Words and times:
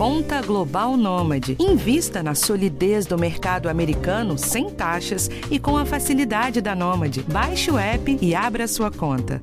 Conta 0.00 0.40
Global 0.40 0.96
Nômade. 0.96 1.58
Invista 1.60 2.22
na 2.22 2.34
solidez 2.34 3.04
do 3.04 3.18
mercado 3.18 3.68
americano 3.68 4.38
sem 4.38 4.70
taxas 4.70 5.28
e 5.50 5.58
com 5.58 5.76
a 5.76 5.84
facilidade 5.84 6.62
da 6.62 6.74
Nômade. 6.74 7.22
Baixe 7.24 7.70
o 7.70 7.76
app 7.76 8.18
e 8.18 8.34
abra 8.34 8.66
sua 8.66 8.90
conta. 8.90 9.38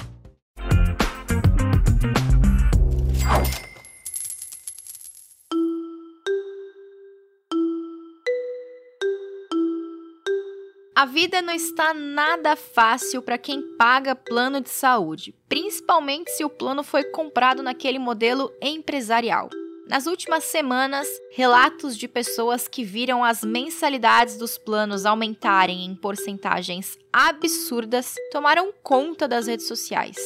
A 10.96 11.06
vida 11.06 11.40
não 11.44 11.54
está 11.54 11.94
nada 11.94 12.56
fácil 12.56 13.22
para 13.22 13.38
quem 13.38 13.62
paga 13.78 14.16
plano 14.16 14.60
de 14.60 14.72
saúde, 14.72 15.36
principalmente 15.48 16.32
se 16.32 16.44
o 16.44 16.50
plano 16.50 16.84
foi 16.84 17.04
comprado 17.04 17.62
naquele 17.62 18.00
modelo 18.00 18.52
empresarial. 18.60 19.52
Nas 19.90 20.06
últimas 20.06 20.44
semanas, 20.44 21.08
relatos 21.32 21.98
de 21.98 22.10
pessoas 22.10 22.68
que 22.68 22.84
viram 22.84 23.24
as 23.24 23.42
mensalidades 23.42 24.38
dos 24.38 24.58
planos 24.58 25.06
aumentarem 25.06 25.86
em 25.86 25.96
porcentagens 25.96 26.98
absurdas 27.12 28.14
tomaram 28.30 28.74
conta 28.84 29.30
das 29.30 29.48
redes 29.48 29.66
sociais. 29.66 30.18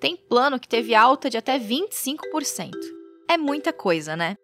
Tem 0.00 0.14
plano 0.14 0.60
que 0.60 0.68
teve 0.68 0.94
alta 0.94 1.28
de 1.28 1.36
até 1.36 1.58
25%. 1.58 2.70
É 3.28 3.36
muita 3.36 3.72
coisa, 3.72 4.14
né? 4.14 4.36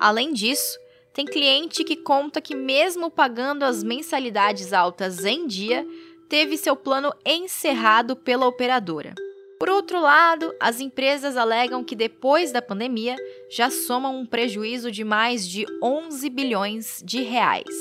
Além 0.00 0.32
disso, 0.32 0.78
tem 1.12 1.26
cliente 1.26 1.82
que 1.82 1.96
conta 1.96 2.40
que, 2.40 2.54
mesmo 2.54 3.10
pagando 3.10 3.64
as 3.64 3.82
mensalidades 3.82 4.72
altas 4.72 5.24
em 5.24 5.48
dia, 5.48 5.84
teve 6.28 6.56
seu 6.56 6.76
plano 6.76 7.12
encerrado 7.26 8.14
pela 8.14 8.46
operadora. 8.46 9.14
Por 9.62 9.70
outro 9.70 10.00
lado, 10.00 10.52
as 10.58 10.80
empresas 10.80 11.36
alegam 11.36 11.84
que 11.84 11.94
depois 11.94 12.50
da 12.50 12.60
pandemia 12.60 13.14
já 13.48 13.70
somam 13.70 14.18
um 14.18 14.26
prejuízo 14.26 14.90
de 14.90 15.04
mais 15.04 15.46
de 15.46 15.64
11 15.80 16.28
bilhões 16.30 17.00
de 17.04 17.22
reais. 17.22 17.72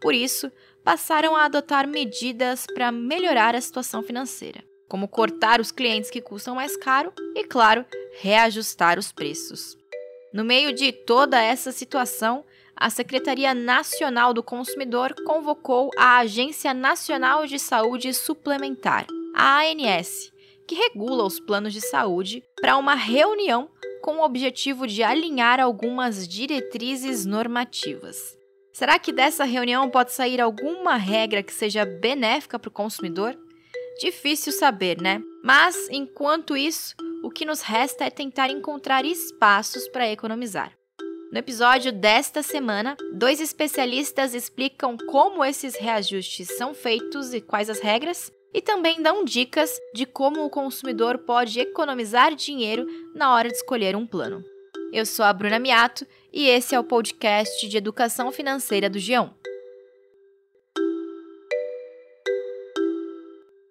Por 0.00 0.14
isso, 0.14 0.50
passaram 0.82 1.36
a 1.36 1.44
adotar 1.44 1.86
medidas 1.86 2.66
para 2.74 2.90
melhorar 2.90 3.54
a 3.54 3.60
situação 3.60 4.02
financeira, 4.02 4.64
como 4.88 5.06
cortar 5.06 5.60
os 5.60 5.70
clientes 5.70 6.10
que 6.10 6.20
custam 6.20 6.56
mais 6.56 6.76
caro 6.76 7.12
e, 7.36 7.44
claro, 7.44 7.86
reajustar 8.18 8.98
os 8.98 9.12
preços. 9.12 9.78
No 10.34 10.42
meio 10.42 10.74
de 10.74 10.90
toda 10.90 11.40
essa 11.40 11.70
situação, 11.70 12.44
a 12.74 12.90
Secretaria 12.90 13.54
Nacional 13.54 14.34
do 14.34 14.42
Consumidor 14.42 15.14
convocou 15.24 15.88
a 15.96 16.18
Agência 16.18 16.74
Nacional 16.74 17.46
de 17.46 17.60
Saúde 17.60 18.12
Suplementar, 18.12 19.06
a 19.36 19.60
ANS, 19.60 20.31
que 20.72 20.74
regula 20.74 21.24
os 21.24 21.38
planos 21.38 21.74
de 21.74 21.82
saúde, 21.82 22.42
para 22.58 22.78
uma 22.78 22.94
reunião 22.94 23.68
com 24.00 24.16
o 24.16 24.24
objetivo 24.24 24.86
de 24.86 25.02
alinhar 25.02 25.60
algumas 25.60 26.26
diretrizes 26.26 27.26
normativas. 27.26 28.38
Será 28.72 28.98
que 28.98 29.12
dessa 29.12 29.44
reunião 29.44 29.90
pode 29.90 30.12
sair 30.12 30.40
alguma 30.40 30.96
regra 30.96 31.42
que 31.42 31.52
seja 31.52 31.84
benéfica 31.84 32.58
para 32.58 32.70
o 32.70 32.72
consumidor? 32.72 33.38
Difícil 34.00 34.50
saber, 34.50 34.98
né? 34.98 35.20
Mas, 35.44 35.90
enquanto 35.90 36.56
isso, 36.56 36.94
o 37.22 37.28
que 37.28 37.44
nos 37.44 37.60
resta 37.60 38.06
é 38.06 38.10
tentar 38.10 38.48
encontrar 38.48 39.04
espaços 39.04 39.86
para 39.88 40.10
economizar. 40.10 40.72
No 41.30 41.38
episódio 41.38 41.92
desta 41.92 42.42
semana, 42.42 42.96
dois 43.12 43.42
especialistas 43.42 44.32
explicam 44.32 44.96
como 45.10 45.44
esses 45.44 45.76
reajustes 45.76 46.56
são 46.56 46.72
feitos 46.72 47.34
e 47.34 47.42
quais 47.42 47.68
as 47.68 47.80
regras, 47.80 48.32
e 48.52 48.60
também 48.60 49.02
dão 49.02 49.24
dicas 49.24 49.78
de 49.94 50.04
como 50.04 50.44
o 50.44 50.50
consumidor 50.50 51.18
pode 51.18 51.58
economizar 51.58 52.34
dinheiro 52.34 52.86
na 53.14 53.34
hora 53.34 53.48
de 53.48 53.54
escolher 53.54 53.96
um 53.96 54.06
plano. 54.06 54.44
Eu 54.92 55.06
sou 55.06 55.24
a 55.24 55.32
Bruna 55.32 55.58
Miato 55.58 56.06
e 56.32 56.48
esse 56.48 56.74
é 56.74 56.80
o 56.80 56.84
podcast 56.84 57.66
de 57.66 57.76
educação 57.76 58.30
financeira 58.30 58.90
do 58.90 58.98
G1. 58.98 59.32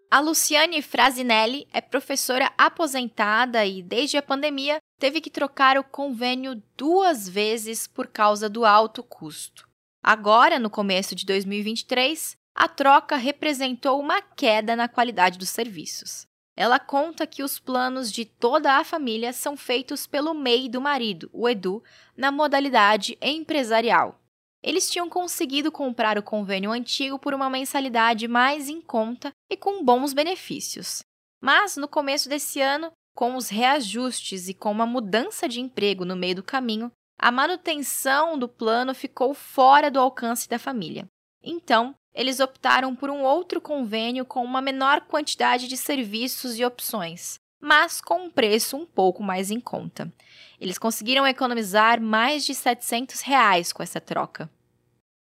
A 0.09 0.19
Luciane 0.19 0.81
Frasinelli 0.81 1.65
é 1.71 1.79
professora 1.79 2.51
aposentada 2.57 3.65
e, 3.65 3.81
desde 3.81 4.17
a 4.17 4.21
pandemia, 4.21 4.79
teve 4.99 5.21
que 5.21 5.29
trocar 5.29 5.77
o 5.77 5.83
convênio 5.85 6.61
duas 6.75 7.29
vezes 7.29 7.87
por 7.87 8.07
causa 8.07 8.49
do 8.49 8.65
alto 8.65 9.01
custo. 9.03 9.69
Agora, 10.03 10.59
no 10.59 10.69
começo 10.69 11.15
de 11.15 11.25
2023, 11.25 12.35
a 12.55 12.67
troca 12.67 13.15
representou 13.15 13.99
uma 13.99 14.21
queda 14.21 14.75
na 14.75 14.87
qualidade 14.87 15.37
dos 15.37 15.49
serviços. 15.49 16.25
Ela 16.55 16.79
conta 16.79 17.25
que 17.25 17.43
os 17.43 17.57
planos 17.57 18.11
de 18.11 18.25
toda 18.25 18.73
a 18.73 18.83
família 18.83 19.31
são 19.31 19.55
feitos 19.55 20.05
pelo 20.05 20.33
MEI 20.33 20.69
do 20.69 20.81
marido, 20.81 21.29
o 21.31 21.47
Edu, 21.47 21.83
na 22.15 22.31
modalidade 22.31 23.17
empresarial. 23.21 24.19
Eles 24.61 24.89
tinham 24.89 25.09
conseguido 25.09 25.71
comprar 25.71 26.17
o 26.17 26.23
convênio 26.23 26.71
antigo 26.71 27.17
por 27.17 27.33
uma 27.33 27.49
mensalidade 27.49 28.27
mais 28.27 28.69
em 28.69 28.79
conta 28.79 29.31
e 29.49 29.57
com 29.57 29.83
bons 29.83 30.13
benefícios. 30.13 31.01
Mas, 31.41 31.77
no 31.77 31.87
começo 31.87 32.29
desse 32.29 32.61
ano, 32.61 32.91
com 33.15 33.35
os 33.35 33.49
reajustes 33.49 34.47
e 34.47 34.53
com 34.53 34.71
uma 34.71 34.85
mudança 34.85 35.49
de 35.49 35.59
emprego 35.59 36.05
no 36.05 36.15
meio 36.15 36.35
do 36.35 36.43
caminho, 36.43 36.91
a 37.17 37.31
manutenção 37.31 38.37
do 38.37 38.47
plano 38.47 38.93
ficou 38.93 39.33
fora 39.33 39.89
do 39.89 39.99
alcance 39.99 40.47
da 40.47 40.59
família. 40.59 41.07
Então, 41.43 41.95
eles 42.13 42.39
optaram 42.39 42.95
por 42.95 43.09
um 43.09 43.23
outro 43.23 43.61
convênio 43.61 44.25
com 44.25 44.43
uma 44.43 44.61
menor 44.61 45.01
quantidade 45.01 45.67
de 45.67 45.77
serviços 45.77 46.59
e 46.59 46.65
opções, 46.65 47.39
mas 47.59 48.01
com 48.01 48.25
um 48.25 48.29
preço 48.29 48.75
um 48.75 48.85
pouco 48.85 49.23
mais 49.23 49.49
em 49.49 49.59
conta. 49.59 50.11
Eles 50.59 50.77
conseguiram 50.77 51.25
economizar 51.25 52.01
mais 52.01 52.45
de 52.45 52.53
700 52.53 53.21
reais 53.21 53.71
com 53.71 53.81
essa 53.81 53.99
troca. 53.99 54.49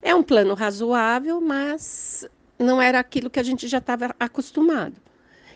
É 0.03 0.15
um 0.15 0.23
plano 0.23 0.55
razoável, 0.55 1.41
mas 1.41 2.29
não 2.59 2.81
era 2.81 2.99
aquilo 2.99 3.31
que 3.31 3.41
a 3.41 3.43
gente 3.43 3.67
já 3.67 3.79
estava 3.79 4.15
acostumado. 4.19 4.97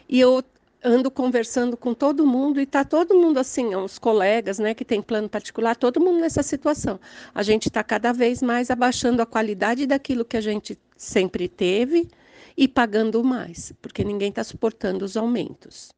E 0.08 0.18
eu 0.18 0.42
ando 0.82 1.10
conversando 1.10 1.76
com 1.76 1.94
todo 1.94 2.26
mundo 2.26 2.60
e 2.60 2.64
está 2.64 2.84
todo 2.84 3.14
mundo 3.14 3.38
assim, 3.38 3.74
os 3.74 3.98
colegas, 3.98 4.58
né, 4.58 4.74
que 4.74 4.84
tem 4.84 5.02
plano 5.02 5.28
particular, 5.28 5.76
todo 5.76 6.00
mundo 6.00 6.20
nessa 6.20 6.42
situação. 6.42 6.98
A 7.34 7.42
gente 7.42 7.68
está 7.68 7.82
cada 7.84 8.12
vez 8.12 8.42
mais 8.42 8.70
abaixando 8.70 9.20
a 9.20 9.26
qualidade 9.26 9.86
daquilo 9.86 10.24
que 10.24 10.36
a 10.36 10.40
gente 10.40 10.78
sempre 10.96 11.48
teve 11.48 12.08
e 12.56 12.66
pagando 12.66 13.22
mais, 13.22 13.72
porque 13.80 14.04
ninguém 14.04 14.30
está 14.30 14.44
suportando 14.44 15.04
os 15.04 15.16
aumentos. 15.16 15.88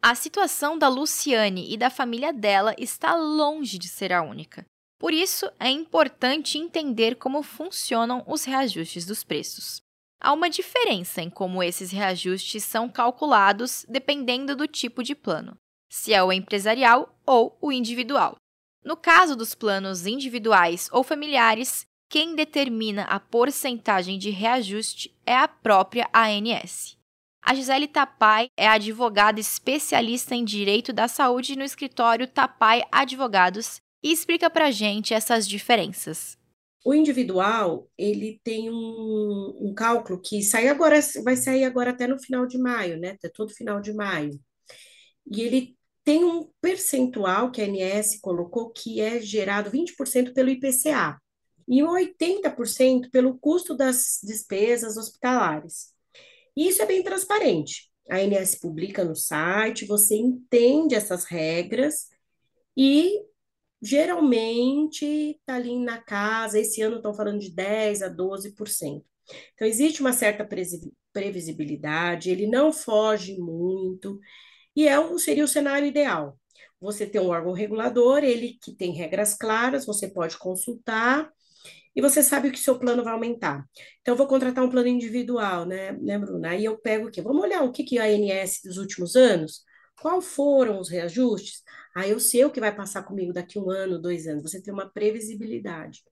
A 0.00 0.14
situação 0.14 0.78
da 0.78 0.88
Luciane 0.88 1.72
e 1.72 1.76
da 1.76 1.90
família 1.90 2.32
dela 2.32 2.74
está 2.78 3.16
longe 3.16 3.78
de 3.78 3.88
ser 3.88 4.12
a 4.12 4.22
única. 4.22 4.64
Por 4.98 5.12
isso, 5.12 5.50
é 5.58 5.70
importante 5.70 6.58
entender 6.58 7.16
como 7.16 7.42
funcionam 7.42 8.22
os 8.26 8.44
reajustes 8.44 9.04
dos 9.04 9.24
preços. 9.24 9.80
Há 10.20 10.32
uma 10.32 10.50
diferença 10.50 11.22
em 11.22 11.30
como 11.30 11.62
esses 11.62 11.90
reajustes 11.92 12.64
são 12.64 12.88
calculados 12.88 13.86
dependendo 13.88 14.56
do 14.56 14.66
tipo 14.66 15.02
de 15.02 15.14
plano, 15.14 15.56
se 15.88 16.12
é 16.12 16.22
o 16.22 16.32
empresarial 16.32 17.16
ou 17.24 17.56
o 17.60 17.70
individual. 17.70 18.36
No 18.84 18.96
caso 18.96 19.36
dos 19.36 19.54
planos 19.54 20.06
individuais 20.06 20.88
ou 20.92 21.04
familiares, 21.04 21.86
quem 22.10 22.34
determina 22.34 23.02
a 23.02 23.20
porcentagem 23.20 24.18
de 24.18 24.30
reajuste 24.30 25.14
é 25.26 25.36
a 25.36 25.46
própria 25.46 26.08
ANS. 26.12 26.96
A 27.42 27.54
Gisele 27.54 27.86
Tapai 27.86 28.48
é 28.56 28.66
advogada 28.66 29.38
especialista 29.38 30.34
em 30.34 30.44
direito 30.44 30.92
da 30.92 31.06
saúde 31.06 31.56
no 31.56 31.62
escritório 31.62 32.26
Tapai 32.26 32.82
Advogados 32.90 33.80
e 34.02 34.12
explica 34.12 34.50
para 34.50 34.70
gente 34.70 35.14
essas 35.14 35.46
diferenças. 35.46 36.36
O 36.84 36.94
individual, 36.94 37.88
ele 37.98 38.40
tem 38.44 38.70
um, 38.70 39.56
um, 39.60 39.74
cálculo 39.74 40.20
que 40.20 40.42
sai 40.42 40.68
agora, 40.68 41.00
vai 41.24 41.36
sair 41.36 41.64
agora 41.64 41.90
até 41.90 42.06
no 42.06 42.18
final 42.18 42.46
de 42.46 42.56
maio, 42.56 42.98
né? 42.98 43.10
Até 43.10 43.28
todo 43.28 43.52
final 43.52 43.80
de 43.80 43.92
maio. 43.92 44.38
E 45.30 45.42
ele 45.42 45.76
tem 46.04 46.24
um 46.24 46.48
percentual 46.60 47.50
que 47.50 47.60
a 47.60 47.66
ANS 47.66 48.18
colocou 48.20 48.70
que 48.70 49.00
é 49.00 49.20
gerado 49.20 49.70
20% 49.70 50.32
pelo 50.32 50.48
IPCA 50.48 51.20
e 51.68 51.82
80% 51.82 53.10
pelo 53.10 53.38
custo 53.38 53.76
das 53.76 54.18
despesas 54.22 54.96
hospitalares. 54.96 55.92
E 56.56 56.66
isso 56.66 56.80
é 56.80 56.86
bem 56.86 57.02
transparente. 57.02 57.90
A 58.08 58.16
ANS 58.16 58.54
publica 58.54 59.04
no 59.04 59.14
site, 59.14 59.84
você 59.84 60.16
entende 60.16 60.94
essas 60.94 61.24
regras 61.24 62.06
e 62.74 63.20
geralmente 63.80 65.04
está 65.04 65.54
ali 65.56 65.78
na 65.78 65.98
casa. 65.98 66.58
Esse 66.58 66.82
ano 66.82 66.96
estão 66.96 67.14
falando 67.14 67.40
de 67.40 67.50
10 67.50 68.02
a 68.02 68.08
12%. 68.08 69.04
Então, 69.54 69.66
existe 69.68 70.00
uma 70.00 70.12
certa 70.12 70.46
previsibilidade, 71.12 72.30
ele 72.30 72.46
não 72.46 72.72
foge 72.72 73.36
muito, 73.38 74.18
e 74.74 74.88
é, 74.88 74.96
seria 75.18 75.44
o 75.44 75.48
cenário 75.48 75.86
ideal. 75.86 76.38
Você 76.80 77.06
tem 77.06 77.20
um 77.20 77.28
órgão 77.28 77.52
regulador, 77.52 78.24
ele 78.24 78.58
que 78.62 78.72
tem 78.72 78.92
regras 78.92 79.34
claras, 79.34 79.84
você 79.84 80.08
pode 80.08 80.38
consultar 80.38 81.30
e 81.94 82.00
você 82.00 82.22
sabe 82.22 82.50
que 82.52 82.58
seu 82.58 82.78
plano 82.78 83.02
vai 83.02 83.12
aumentar. 83.12 83.64
Então, 84.00 84.14
eu 84.14 84.16
vou 84.16 84.28
contratar 84.28 84.64
um 84.64 84.70
plano 84.70 84.88
individual, 84.88 85.66
né, 85.66 85.92
né 85.92 86.18
Bruna? 86.18 86.50
Aí 86.50 86.64
eu 86.64 86.78
pego 86.78 87.08
o 87.08 87.10
quê? 87.10 87.20
Vamos 87.20 87.42
olhar 87.42 87.64
o 87.64 87.72
que, 87.72 87.82
que 87.82 87.98
a 87.98 88.04
ANS 88.04 88.60
dos 88.64 88.78
últimos 88.78 89.16
anos 89.16 89.64
Qual 90.00 90.20
foram 90.20 90.78
os 90.78 90.88
reajustes? 90.88 91.62
Ah, 91.94 92.06
eu 92.06 92.20
sei 92.20 92.44
o 92.44 92.50
que 92.50 92.60
vai 92.60 92.74
passar 92.74 93.02
comigo 93.02 93.32
daqui 93.32 93.58
um 93.58 93.70
ano, 93.70 94.00
dois 94.00 94.26
anos. 94.26 94.42
Você 94.42 94.62
tem 94.62 94.72
uma 94.72 94.88
previsibilidade. 94.88 96.02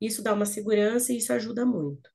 Isso 0.00 0.22
dá 0.22 0.34
uma 0.34 0.44
segurança 0.44 1.12
e 1.12 1.16
isso 1.16 1.32
ajuda 1.32 1.64
muito. 1.64 2.10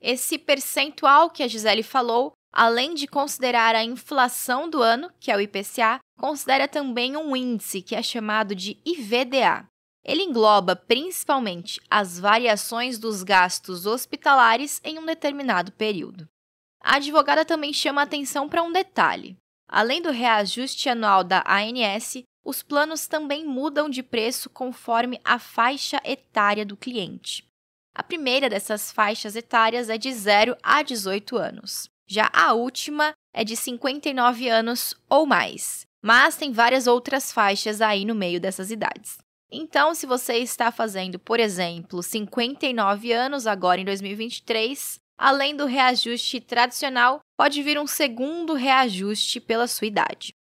Esse 0.00 0.38
percentual 0.38 1.30
que 1.30 1.42
a 1.42 1.48
Gisele 1.48 1.82
falou, 1.82 2.32
além 2.52 2.94
de 2.94 3.06
considerar 3.06 3.74
a 3.74 3.84
inflação 3.84 4.68
do 4.68 4.82
ano, 4.82 5.10
que 5.20 5.30
é 5.30 5.36
o 5.36 5.40
IPCA, 5.40 6.00
considera 6.18 6.66
também 6.66 7.16
um 7.16 7.36
índice 7.36 7.82
que 7.82 7.94
é 7.94 8.02
chamado 8.02 8.54
de 8.54 8.80
IVDA. 8.84 9.68
Ele 10.04 10.22
engloba 10.22 10.74
principalmente 10.74 11.80
as 11.88 12.18
variações 12.18 12.98
dos 12.98 13.22
gastos 13.22 13.86
hospitalares 13.86 14.80
em 14.82 14.98
um 14.98 15.06
determinado 15.06 15.70
período. 15.72 16.28
A 16.82 16.96
advogada 16.96 17.44
também 17.44 17.72
chama 17.72 18.02
atenção 18.02 18.48
para 18.48 18.62
um 18.62 18.72
detalhe. 18.72 19.36
Além 19.72 20.02
do 20.02 20.10
reajuste 20.10 20.90
anual 20.90 21.24
da 21.24 21.42
ANS, 21.48 22.24
os 22.44 22.62
planos 22.62 23.06
também 23.06 23.42
mudam 23.46 23.88
de 23.88 24.02
preço 24.02 24.50
conforme 24.50 25.18
a 25.24 25.38
faixa 25.38 25.98
etária 26.04 26.66
do 26.66 26.76
cliente. 26.76 27.42
A 27.94 28.02
primeira 28.02 28.50
dessas 28.50 28.92
faixas 28.92 29.34
etárias 29.34 29.88
é 29.88 29.96
de 29.96 30.12
0 30.12 30.54
a 30.62 30.82
18 30.82 31.38
anos. 31.38 31.88
Já 32.06 32.28
a 32.34 32.52
última 32.52 33.14
é 33.34 33.42
de 33.44 33.56
59 33.56 34.46
anos 34.46 34.94
ou 35.08 35.24
mais. 35.24 35.86
Mas 36.04 36.36
tem 36.36 36.52
várias 36.52 36.86
outras 36.86 37.32
faixas 37.32 37.80
aí 37.80 38.04
no 38.04 38.14
meio 38.14 38.38
dessas 38.38 38.70
idades. 38.70 39.16
Então, 39.50 39.94
se 39.94 40.04
você 40.04 40.34
está 40.34 40.70
fazendo, 40.70 41.18
por 41.18 41.40
exemplo, 41.40 42.02
59 42.02 43.10
anos 43.10 43.46
agora 43.46 43.80
em 43.80 43.86
2023, 43.86 45.00
além 45.16 45.56
do 45.56 45.64
reajuste 45.64 46.40
tradicional, 46.40 47.20
pode 47.42 47.60
vir 47.60 47.76
um 47.76 47.88
segundo 47.88 48.54
reajuste 48.54 49.40
pela 49.40 49.66
sua 49.66 49.88
idade. 49.88 50.32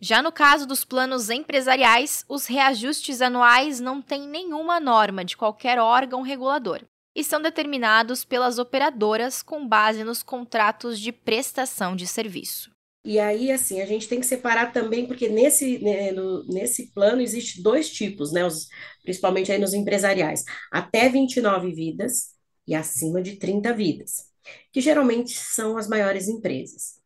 Já 0.00 0.20
no 0.20 0.32
caso 0.32 0.66
dos 0.66 0.84
planos 0.84 1.30
empresariais, 1.30 2.24
os 2.28 2.46
reajustes 2.46 3.22
anuais 3.22 3.78
não 3.78 4.02
têm 4.02 4.26
nenhuma 4.26 4.80
norma 4.80 5.24
de 5.24 5.36
qualquer 5.36 5.78
órgão 5.78 6.20
regulador 6.20 6.82
e 7.14 7.22
são 7.22 7.40
determinados 7.40 8.24
pelas 8.24 8.58
operadoras 8.58 9.40
com 9.40 9.68
base 9.68 10.02
nos 10.02 10.20
contratos 10.20 10.98
de 10.98 11.12
prestação 11.12 11.94
de 11.94 12.08
serviço. 12.08 12.72
E 13.04 13.20
aí, 13.20 13.52
assim, 13.52 13.80
a 13.80 13.86
gente 13.86 14.08
tem 14.08 14.18
que 14.18 14.26
separar 14.26 14.72
também, 14.72 15.06
porque 15.06 15.28
nesse, 15.28 15.78
né, 15.78 16.10
no, 16.10 16.44
nesse 16.44 16.90
plano 16.90 17.22
existe 17.22 17.62
dois 17.62 17.88
tipos, 17.88 18.32
né? 18.32 18.44
Os, 18.44 18.66
principalmente 19.04 19.52
aí 19.52 19.60
nos 19.60 19.74
empresariais, 19.74 20.42
até 20.72 21.08
29 21.08 21.72
vidas 21.72 22.30
e 22.66 22.74
acima 22.74 23.22
de 23.22 23.36
30 23.36 23.72
vidas, 23.74 24.27
que 24.72 24.80
geralmente 24.80 25.32
são 25.32 25.76
as 25.76 25.88
maiores 25.88 26.28
empresas. 26.28 26.98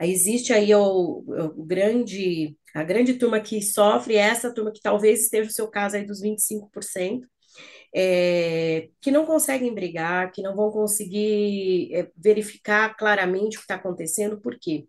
Existe 0.00 0.52
aí 0.52 0.74
o, 0.74 1.24
o 1.56 1.64
grande, 1.64 2.56
a 2.74 2.82
grande 2.82 3.14
turma 3.14 3.40
que 3.40 3.62
sofre, 3.62 4.16
essa 4.16 4.52
turma 4.52 4.72
que 4.72 4.80
talvez 4.80 5.22
esteja 5.22 5.48
o 5.50 5.52
seu 5.52 5.68
caso 5.68 5.96
aí 5.96 6.04
dos 6.04 6.20
25%, 6.20 7.22
é, 7.94 8.88
que 9.00 9.10
não 9.10 9.26
conseguem 9.26 9.74
brigar, 9.74 10.32
que 10.32 10.42
não 10.42 10.56
vão 10.56 10.70
conseguir 10.70 11.94
é, 11.94 12.10
verificar 12.16 12.96
claramente 12.96 13.56
o 13.56 13.60
que 13.60 13.64
está 13.64 13.74
acontecendo, 13.74 14.40
por 14.40 14.58
quê? 14.58 14.86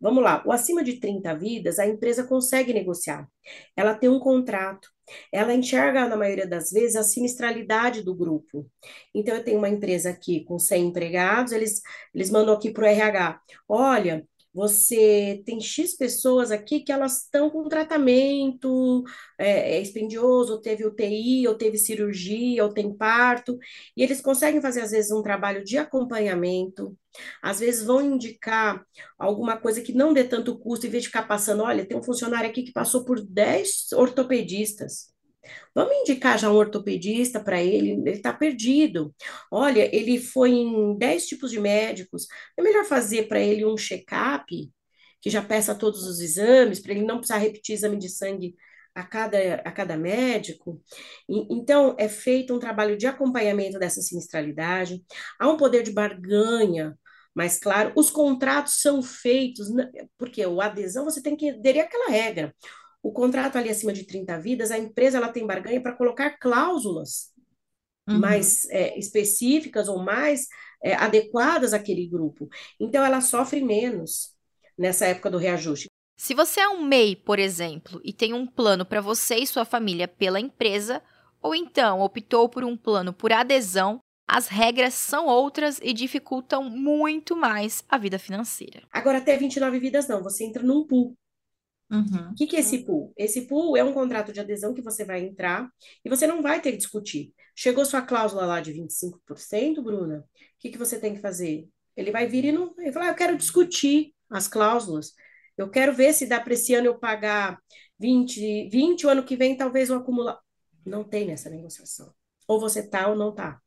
Vamos 0.00 0.22
lá, 0.22 0.42
o 0.46 0.52
acima 0.52 0.82
de 0.82 0.98
30 0.98 1.34
vidas, 1.34 1.78
a 1.78 1.86
empresa 1.86 2.24
consegue 2.24 2.72
negociar. 2.72 3.28
Ela 3.76 3.94
tem 3.94 4.08
um 4.08 4.18
contrato, 4.18 4.88
ela 5.32 5.54
enxerga, 5.54 6.08
na 6.08 6.16
maioria 6.16 6.46
das 6.46 6.70
vezes, 6.70 6.96
a 6.96 7.02
sinistralidade 7.02 8.02
do 8.02 8.14
grupo. 8.14 8.70
Então, 9.14 9.34
eu 9.34 9.44
tenho 9.44 9.58
uma 9.58 9.68
empresa 9.68 10.10
aqui 10.10 10.44
com 10.44 10.58
100 10.58 10.86
empregados, 10.88 11.52
eles, 11.52 11.80
eles 12.14 12.30
mandam 12.30 12.54
aqui 12.54 12.70
para 12.70 12.84
o 12.84 12.86
RH: 12.86 13.40
olha, 13.68 14.26
você 14.56 15.42
tem 15.44 15.60
X 15.60 15.94
pessoas 15.94 16.50
aqui 16.50 16.80
que 16.80 16.90
elas 16.90 17.24
estão 17.24 17.50
com 17.50 17.68
tratamento 17.68 19.04
é, 19.38 19.76
é 19.76 19.80
expendioso, 19.82 20.54
ou 20.54 20.60
teve 20.60 20.86
UTI, 20.86 21.46
ou 21.46 21.54
teve 21.54 21.76
cirurgia, 21.76 22.64
ou 22.64 22.72
tem 22.72 22.90
parto, 22.96 23.58
e 23.94 24.02
eles 24.02 24.22
conseguem 24.22 24.62
fazer, 24.62 24.80
às 24.80 24.92
vezes, 24.92 25.10
um 25.10 25.22
trabalho 25.22 25.62
de 25.62 25.76
acompanhamento, 25.76 26.96
às 27.42 27.60
vezes 27.60 27.84
vão 27.84 28.00
indicar 28.00 28.82
alguma 29.18 29.58
coisa 29.58 29.82
que 29.82 29.92
não 29.92 30.14
dê 30.14 30.24
tanto 30.24 30.58
custo, 30.58 30.86
em 30.86 30.90
vez 30.90 31.02
de 31.02 31.08
ficar 31.08 31.24
passando, 31.24 31.62
olha, 31.62 31.86
tem 31.86 31.96
um 31.96 32.02
funcionário 32.02 32.48
aqui 32.48 32.62
que 32.62 32.72
passou 32.72 33.04
por 33.04 33.20
10 33.20 33.92
ortopedistas. 33.92 35.14
Vamos 35.74 35.94
indicar 35.96 36.38
já 36.38 36.50
um 36.50 36.54
ortopedista 36.54 37.40
para 37.40 37.62
ele, 37.62 37.92
ele 37.92 38.10
está 38.10 38.32
perdido. 38.32 39.14
Olha, 39.50 39.88
ele 39.94 40.18
foi 40.18 40.50
em 40.52 40.96
10 40.98 41.26
tipos 41.26 41.50
de 41.50 41.60
médicos. 41.60 42.26
É 42.56 42.62
melhor 42.62 42.84
fazer 42.84 43.28
para 43.28 43.40
ele 43.40 43.64
um 43.64 43.76
check-up, 43.76 44.46
que 45.20 45.30
já 45.30 45.42
peça 45.42 45.74
todos 45.74 46.04
os 46.06 46.20
exames, 46.20 46.80
para 46.80 46.92
ele 46.92 47.04
não 47.04 47.18
precisar 47.18 47.38
repetir 47.38 47.74
exame 47.74 47.98
de 47.98 48.08
sangue 48.08 48.54
a 48.94 49.02
cada, 49.04 49.56
a 49.56 49.72
cada 49.72 49.96
médico. 49.96 50.82
E, 51.28 51.54
então, 51.54 51.94
é 51.98 52.08
feito 52.08 52.54
um 52.54 52.58
trabalho 52.58 52.96
de 52.96 53.06
acompanhamento 53.06 53.78
dessa 53.78 54.00
sinistralidade. 54.00 55.04
Há 55.38 55.48
um 55.48 55.56
poder 55.56 55.82
de 55.82 55.92
barganha 55.92 56.96
mas, 57.36 57.58
claro, 57.58 57.92
os 57.94 58.10
contratos 58.10 58.80
são 58.80 59.02
feitos, 59.02 59.68
porque 60.16 60.44
o 60.46 60.58
adesão 60.58 61.04
você 61.04 61.22
tem 61.22 61.36
que 61.36 61.50
aderir 61.50 61.84
aquela 61.84 62.08
regra 62.08 62.54
o 63.06 63.12
contrato 63.12 63.56
ali 63.56 63.70
acima 63.70 63.92
de 63.92 64.04
30 64.04 64.36
vidas, 64.40 64.72
a 64.72 64.78
empresa 64.78 65.18
ela 65.18 65.28
tem 65.28 65.46
barganha 65.46 65.80
para 65.80 65.94
colocar 65.94 66.38
cláusulas 66.38 67.32
uhum. 68.08 68.18
mais 68.18 68.68
é, 68.70 68.98
específicas 68.98 69.86
ou 69.86 70.02
mais 70.02 70.48
é, 70.82 70.94
adequadas 70.94 71.72
àquele 71.72 72.04
grupo. 72.08 72.48
Então, 72.80 73.04
ela 73.04 73.20
sofre 73.20 73.62
menos 73.62 74.34
nessa 74.76 75.06
época 75.06 75.30
do 75.30 75.38
reajuste. 75.38 75.86
Se 76.18 76.34
você 76.34 76.58
é 76.58 76.68
um 76.68 76.82
MEI, 76.82 77.14
por 77.14 77.38
exemplo, 77.38 78.00
e 78.02 78.12
tem 78.12 78.34
um 78.34 78.44
plano 78.44 78.84
para 78.84 79.00
você 79.00 79.36
e 79.36 79.46
sua 79.46 79.64
família 79.64 80.08
pela 80.08 80.40
empresa, 80.40 81.00
ou 81.40 81.54
então 81.54 82.00
optou 82.00 82.48
por 82.48 82.64
um 82.64 82.76
plano 82.76 83.12
por 83.12 83.32
adesão, 83.32 84.00
as 84.26 84.48
regras 84.48 84.94
são 84.94 85.26
outras 85.26 85.78
e 85.80 85.92
dificultam 85.92 86.64
muito 86.68 87.36
mais 87.36 87.84
a 87.88 87.96
vida 87.98 88.18
financeira. 88.18 88.82
Agora, 88.90 89.18
até 89.18 89.36
29 89.36 89.78
vidas 89.78 90.08
não, 90.08 90.24
você 90.24 90.44
entra 90.44 90.64
num 90.64 90.84
pool. 90.84 91.14
Uhum. 91.90 92.30
O 92.32 92.34
que, 92.34 92.46
que 92.46 92.56
é 92.56 92.60
esse 92.60 92.78
pool? 92.84 93.12
Esse 93.16 93.42
pool 93.42 93.76
é 93.76 93.84
um 93.84 93.92
contrato 93.92 94.32
de 94.32 94.40
adesão 94.40 94.74
que 94.74 94.82
você 94.82 95.04
vai 95.04 95.24
entrar 95.24 95.68
e 96.04 96.08
você 96.08 96.26
não 96.26 96.42
vai 96.42 96.60
ter 96.60 96.72
que 96.72 96.78
discutir. 96.78 97.32
Chegou 97.54 97.84
sua 97.84 98.02
cláusula 98.02 98.44
lá 98.44 98.60
de 98.60 98.72
25%, 98.72 99.82
Bruna, 99.82 100.18
o 100.18 100.24
que, 100.58 100.70
que 100.70 100.78
você 100.78 100.98
tem 100.98 101.14
que 101.14 101.20
fazer? 101.20 101.68
Ele 101.96 102.10
vai 102.10 102.26
vir 102.26 102.44
e 102.44 102.52
não 102.52 102.74
vai 102.74 102.92
falar, 102.92 103.06
ah, 103.06 103.10
eu 103.10 103.14
quero 103.14 103.36
discutir 103.36 104.14
as 104.28 104.48
cláusulas. 104.48 105.12
Eu 105.56 105.70
quero 105.70 105.94
ver 105.94 106.12
se 106.12 106.26
dá 106.26 106.40
para 106.40 106.52
esse 106.52 106.74
ano 106.74 106.88
eu 106.88 106.98
pagar 106.98 107.58
20, 107.98 108.68
20, 108.68 109.06
o 109.06 109.08
ano 109.08 109.24
que 109.24 109.36
vem 109.36 109.56
talvez 109.56 109.88
eu 109.88 109.96
acumular. 109.96 110.38
Não 110.84 111.02
tem 111.02 111.26
nessa 111.26 111.48
negociação. 111.48 112.12
Ou 112.46 112.60
você 112.60 112.86
tá 112.86 113.08
ou 113.08 113.16
não 113.16 113.34
tá. 113.34 113.60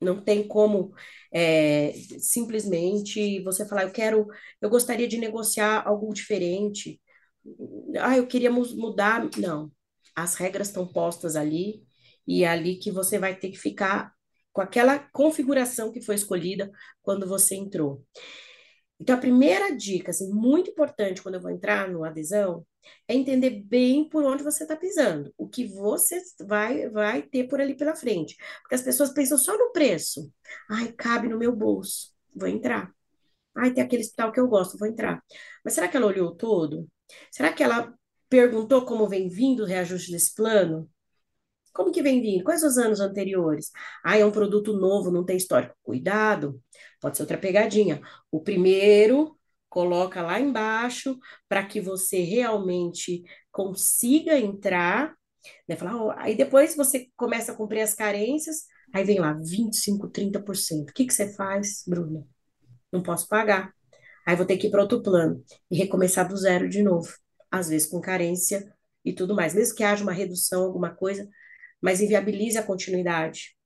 Não 0.00 0.20
tem 0.22 0.46
como 0.46 0.92
é, 1.32 1.92
simplesmente 2.20 3.42
você 3.42 3.66
falar, 3.66 3.84
eu 3.84 3.92
quero, 3.92 4.26
eu 4.60 4.68
gostaria 4.68 5.08
de 5.08 5.16
negociar 5.18 5.86
algo 5.86 6.12
diferente 6.12 7.00
ah, 8.00 8.16
eu 8.16 8.26
queria 8.26 8.50
mudar. 8.50 9.28
Não. 9.38 9.70
As 10.14 10.34
regras 10.34 10.68
estão 10.68 10.86
postas 10.86 11.36
ali 11.36 11.82
e 12.26 12.44
é 12.44 12.48
ali 12.48 12.76
que 12.76 12.90
você 12.90 13.18
vai 13.18 13.36
ter 13.36 13.50
que 13.50 13.58
ficar 13.58 14.12
com 14.52 14.60
aquela 14.62 14.98
configuração 14.98 15.92
que 15.92 16.00
foi 16.00 16.14
escolhida 16.14 16.70
quando 17.02 17.26
você 17.26 17.54
entrou. 17.54 18.04
Então, 18.98 19.14
a 19.16 19.20
primeira 19.20 19.76
dica, 19.76 20.10
assim, 20.10 20.32
muito 20.32 20.70
importante 20.70 21.22
quando 21.22 21.34
eu 21.34 21.40
vou 21.42 21.50
entrar 21.50 21.90
no 21.90 22.02
adesão, 22.04 22.66
é 23.06 23.14
entender 23.14 23.50
bem 23.50 24.08
por 24.08 24.24
onde 24.24 24.42
você 24.42 24.62
está 24.62 24.74
pisando, 24.76 25.32
o 25.36 25.48
que 25.48 25.66
você 25.66 26.22
vai, 26.46 26.88
vai 26.88 27.22
ter 27.22 27.48
por 27.48 27.60
ali 27.60 27.76
pela 27.76 27.94
frente. 27.94 28.36
Porque 28.62 28.74
as 28.74 28.82
pessoas 28.82 29.10
pensam 29.12 29.36
só 29.36 29.56
no 29.58 29.72
preço. 29.72 30.32
Ai, 30.70 30.92
cabe 30.92 31.28
no 31.28 31.38
meu 31.38 31.54
bolso, 31.54 32.14
vou 32.34 32.48
entrar. 32.48 32.90
Ai, 33.54 33.72
tem 33.72 33.82
aquele 33.84 34.02
hospital 34.02 34.32
que 34.32 34.40
eu 34.40 34.48
gosto, 34.48 34.78
vou 34.78 34.88
entrar. 34.88 35.22
Mas 35.64 35.74
será 35.74 35.88
que 35.88 35.96
ela 35.96 36.06
olhou 36.06 36.34
todo? 36.34 36.88
Será 37.30 37.52
que 37.52 37.62
ela 37.62 37.94
perguntou 38.28 38.84
como 38.84 39.08
vem 39.08 39.28
vindo 39.28 39.62
o 39.62 39.66
reajuste 39.66 40.10
desse 40.12 40.34
plano? 40.34 40.88
Como 41.72 41.92
que 41.92 42.02
vem 42.02 42.22
vindo? 42.22 42.44
Quais 42.44 42.62
os 42.62 42.78
anos 42.78 43.00
anteriores? 43.00 43.70
Ah, 44.04 44.16
é 44.18 44.24
um 44.24 44.30
produto 44.32 44.72
novo, 44.72 45.10
não 45.10 45.24
tem 45.24 45.36
histórico. 45.36 45.76
Cuidado, 45.82 46.60
pode 47.00 47.16
ser 47.16 47.22
outra 47.24 47.36
pegadinha. 47.38 48.00
O 48.30 48.40
primeiro 48.40 49.38
coloca 49.68 50.22
lá 50.22 50.40
embaixo 50.40 51.18
para 51.48 51.64
que 51.66 51.80
você 51.80 52.20
realmente 52.20 53.22
consiga 53.52 54.38
entrar, 54.38 55.14
né? 55.68 55.76
Falar, 55.76 55.96
oh, 56.02 56.10
aí 56.16 56.34
depois 56.34 56.74
você 56.76 57.08
começa 57.16 57.52
a 57.52 57.54
cumprir 57.54 57.82
as 57.82 57.94
carências, 57.94 58.64
aí 58.94 59.04
vem 59.04 59.20
lá 59.20 59.34
25, 59.34 60.08
30%. 60.08 60.90
O 60.90 60.94
que 60.94 61.04
que 61.06 61.12
você 61.12 61.32
faz, 61.34 61.84
Bruna? 61.86 62.26
Não 62.92 63.02
posso 63.02 63.28
pagar. 63.28 63.75
Aí 64.26 64.36
vou 64.36 64.46
ter 64.46 64.56
que 64.58 64.66
ir 64.68 64.70
para 64.70 64.82
outro 64.82 65.02
plano 65.02 65.42
e 65.70 65.76
recomeçar 65.76 66.28
do 66.28 66.36
zero 66.36 66.68
de 66.68 66.82
novo, 66.82 67.12
às 67.50 67.68
vezes 67.68 67.88
com 67.88 68.00
carência 68.00 68.72
e 69.04 69.12
tudo 69.12 69.34
mais, 69.34 69.54
mesmo 69.54 69.76
que 69.76 69.84
haja 69.84 70.02
uma 70.02 70.12
redução, 70.12 70.64
alguma 70.64 70.90
coisa, 70.94 71.28
mas 71.80 72.00
inviabilize 72.00 72.58
a 72.58 72.62
continuidade. 72.62 73.56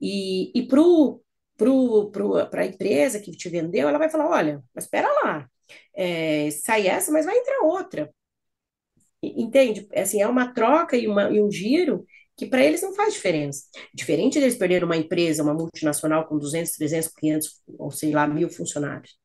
E, 0.00 0.50
e 0.58 0.66
para 0.66 0.80
pro, 0.80 1.22
pro, 1.56 2.10
pro, 2.10 2.36
a 2.36 2.66
empresa 2.66 3.20
que 3.20 3.32
te 3.32 3.48
vendeu, 3.48 3.88
ela 3.88 3.98
vai 3.98 4.10
falar: 4.10 4.28
olha, 4.28 4.62
mas 4.74 4.84
espera 4.84 5.08
lá, 5.24 5.48
é, 5.94 6.50
sai 6.50 6.86
essa, 6.88 7.12
mas 7.12 7.26
vai 7.26 7.36
entrar 7.36 7.60
outra. 7.64 8.10
Entende? 9.22 9.86
Assim, 9.94 10.22
é 10.22 10.26
uma 10.26 10.52
troca 10.54 10.96
e, 10.96 11.06
uma, 11.06 11.30
e 11.30 11.42
um 11.42 11.50
giro 11.50 12.06
que 12.36 12.46
para 12.46 12.64
eles 12.64 12.80
não 12.82 12.94
faz 12.94 13.12
diferença. 13.14 13.64
Diferente 13.94 14.40
deles 14.40 14.56
perderem 14.56 14.84
uma 14.84 14.96
empresa, 14.96 15.42
uma 15.42 15.52
multinacional 15.54 16.26
com 16.26 16.38
200, 16.38 16.72
300, 16.72 17.08
500 17.08 17.62
ou 17.78 17.90
sei 17.90 18.12
lá, 18.12 18.26
mil 18.26 18.48
funcionários. 18.48 19.19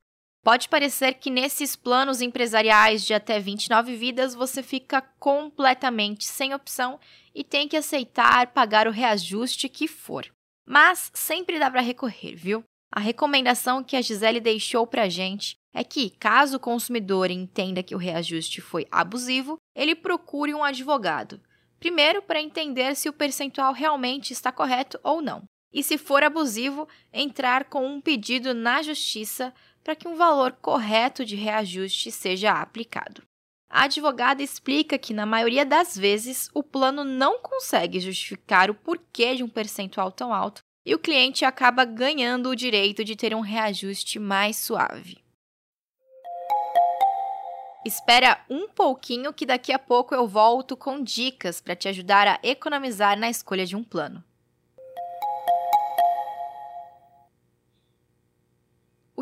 Pode 0.45 0.69
parecer 0.69 1.15
que 1.15 1.31
nesses 1.31 1.75
planos 1.75 2.21
empresariais 2.21 3.03
de 3.03 3.15
até 3.15 3.39
29 3.39 3.95
vidas 3.95 4.35
você 4.35 4.61
fica 4.61 5.01
completamente 5.19 6.23
sem 6.23 6.53
opção 6.53 6.99
e 7.33 7.43
tem 7.43 7.67
que 7.67 7.75
aceitar 7.75 8.53
pagar 8.53 8.87
o 8.87 8.91
reajuste 8.91 9.67
que 9.67 9.87
for. 9.87 10.31
Mas 10.63 11.09
sempre 11.15 11.57
dá 11.57 11.71
para 11.71 11.81
recorrer, 11.81 12.35
viu? 12.35 12.63
A 12.93 12.99
recomendação 12.99 13.83
que 13.83 13.95
a 13.95 14.01
Gisele 14.03 14.39
deixou 14.39 14.85
para 14.85 15.05
a 15.05 15.09
gente 15.09 15.55
é 15.73 15.83
que, 15.83 16.11
caso 16.11 16.57
o 16.57 16.59
consumidor 16.59 17.31
entenda 17.31 17.81
que 17.81 17.95
o 17.95 17.97
reajuste 17.97 18.61
foi 18.61 18.85
abusivo, 18.91 19.57
ele 19.75 19.95
procure 19.95 20.53
um 20.53 20.63
advogado. 20.63 21.41
Primeiro, 21.79 22.21
para 22.21 22.39
entender 22.39 22.95
se 22.95 23.09
o 23.09 23.13
percentual 23.13 23.73
realmente 23.73 24.31
está 24.31 24.51
correto 24.51 24.99
ou 25.01 25.23
não. 25.23 25.41
E, 25.73 25.81
se 25.81 25.97
for 25.97 26.21
abusivo, 26.23 26.87
entrar 27.11 27.65
com 27.65 27.85
um 27.85 27.99
pedido 27.99 28.53
na 28.53 28.83
justiça 28.83 29.51
para 29.85 29.95
que 29.95 30.07
um 30.07 30.15
valor 30.15 30.53
correto 30.53 31.23
de 31.23 31.35
reajuste 31.35 32.11
seja 32.11 32.53
aplicado. 32.53 33.21
A 33.69 33.83
advogada 33.83 34.41
explica 34.41 34.97
que, 34.97 35.13
na 35.13 35.27
maioria 35.27 35.63
das 35.63 35.95
vezes, 35.95 36.49
o 36.55 36.63
plano 36.63 37.03
não 37.03 37.39
consegue 37.39 37.99
justificar 37.99 38.71
o 38.71 38.73
porquê 38.73 39.35
de 39.35 39.43
um 39.43 39.49
percentual 39.49 40.11
tão 40.11 40.33
alto 40.33 40.61
e 40.83 40.95
o 40.95 40.99
cliente 40.99 41.45
acaba 41.45 41.85
ganhando 41.85 42.49
o 42.49 42.55
direito 42.55 43.03
de 43.03 43.15
ter 43.15 43.35
um 43.35 43.41
reajuste 43.41 44.17
mais 44.17 44.57
suave. 44.57 45.23
Espera 47.85 48.43
um 48.49 48.67
pouquinho 48.67 49.31
que 49.31 49.45
daqui 49.45 49.71
a 49.71 49.77
pouco 49.77 50.15
eu 50.15 50.27
volto 50.27 50.75
com 50.75 51.03
dicas 51.03 51.61
para 51.61 51.75
te 51.75 51.87
ajudar 51.87 52.27
a 52.27 52.39
economizar 52.41 53.19
na 53.19 53.29
escolha 53.29 53.67
de 53.67 53.75
um 53.75 53.83
plano. 53.83 54.23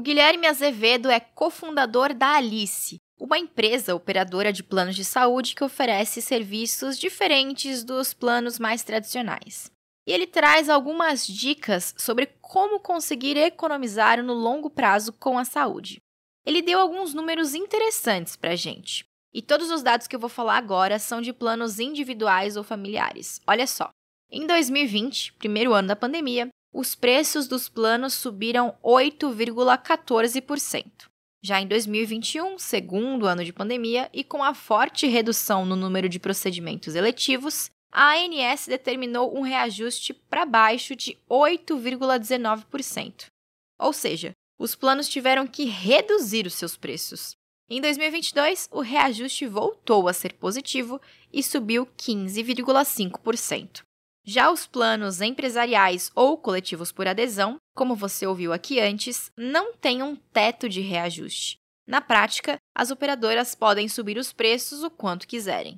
Guilherme 0.03 0.45
Azevedo 0.45 1.09
é 1.09 1.19
cofundador 1.19 2.13
da 2.13 2.35
Alice, 2.35 2.97
uma 3.19 3.39
empresa 3.39 3.95
operadora 3.95 4.53
de 4.53 4.61
planos 4.61 4.95
de 4.95 5.03
saúde 5.03 5.55
que 5.55 5.63
oferece 5.63 6.21
serviços 6.21 6.99
diferentes 6.99 7.83
dos 7.83 8.13
planos 8.13 8.59
mais 8.59 8.83
tradicionais. 8.83 9.71
E 10.05 10.11
ele 10.11 10.27
traz 10.27 10.69
algumas 10.69 11.25
dicas 11.25 11.95
sobre 11.97 12.27
como 12.41 12.79
conseguir 12.79 13.37
economizar 13.37 14.21
no 14.21 14.33
longo 14.33 14.69
prazo 14.69 15.13
com 15.13 15.39
a 15.39 15.45
saúde 15.45 16.03
ele 16.45 16.61
deu 16.61 16.79
alguns 16.79 17.13
números 17.13 17.55
interessantes 17.55 18.35
para 18.35 18.51
a 18.51 18.55
gente. 18.55 19.05
E 19.33 19.41
todos 19.41 19.71
os 19.71 19.81
dados 19.81 20.07
que 20.07 20.15
eu 20.15 20.19
vou 20.19 20.29
falar 20.29 20.57
agora 20.57 20.99
são 20.99 21.21
de 21.21 21.33
planos 21.33 21.79
individuais 21.79 22.55
ou 22.55 22.63
familiares. 22.63 23.41
Olha 23.47 23.65
só. 23.65 23.89
Em 24.29 24.45
2020, 24.45 25.33
primeiro 25.33 25.73
ano 25.73 25.87
da 25.87 25.95
pandemia, 25.95 26.49
os 26.73 26.95
preços 26.95 27.47
dos 27.47 27.69
planos 27.69 28.13
subiram 28.13 28.75
8,14%. 28.83 31.07
Já 31.45 31.61
em 31.61 31.67
2021, 31.67 32.57
segundo 32.57 33.27
ano 33.27 33.45
de 33.45 33.53
pandemia, 33.53 34.09
e 34.13 34.23
com 34.23 34.41
a 34.43 34.55
forte 34.55 35.05
redução 35.05 35.65
no 35.65 35.75
número 35.75 36.09
de 36.09 36.19
procedimentos 36.19 36.95
eletivos, 36.95 37.69
a 37.91 38.15
ANS 38.15 38.65
determinou 38.65 39.37
um 39.37 39.41
reajuste 39.41 40.13
para 40.13 40.45
baixo 40.45 40.95
de 40.95 41.17
8,19%. 41.29 43.25
Ou 43.79 43.93
seja, 43.93 44.31
os 44.57 44.73
planos 44.73 45.07
tiveram 45.09 45.45
que 45.45 45.65
reduzir 45.65 46.47
os 46.47 46.53
seus 46.53 46.77
preços. 46.77 47.35
Em 47.69 47.79
2022, 47.81 48.69
o 48.71 48.81
reajuste 48.81 49.45
voltou 49.45 50.07
a 50.07 50.13
ser 50.13 50.33
positivo 50.33 50.99
e 51.31 51.43
subiu 51.43 51.85
15,5%. 51.97 53.83
Já 54.25 54.49
os 54.49 54.65
planos 54.65 55.19
empresariais 55.19 56.09
ou 56.15 56.37
coletivos 56.37 56.93
por 56.93 57.05
adesão, 57.05 57.57
como 57.75 57.93
você 57.93 58.25
ouviu 58.25 58.53
aqui 58.53 58.79
antes, 58.79 59.29
não 59.35 59.73
têm 59.73 60.01
um 60.01 60.15
teto 60.15 60.69
de 60.69 60.79
reajuste. 60.79 61.57
Na 61.85 61.99
prática, 61.99 62.57
as 62.73 62.89
operadoras 62.89 63.53
podem 63.53 63.89
subir 63.89 64.17
os 64.17 64.31
preços 64.31 64.81
o 64.81 64.89
quanto 64.89 65.27
quiserem. 65.27 65.77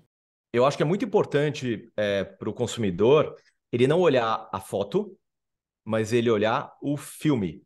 Eu 0.53 0.63
acho 0.63 0.77
que 0.77 0.83
é 0.83 0.85
muito 0.85 1.03
importante 1.03 1.91
é, 1.97 2.23
para 2.23 2.47
o 2.47 2.53
consumidor 2.53 3.35
ele 3.71 3.87
não 3.87 3.99
olhar 3.99 4.47
a 4.53 4.61
foto, 4.61 5.17
mas 5.83 6.13
ele 6.13 6.29
olhar 6.29 6.71
o 6.79 6.95
filme. 6.95 7.63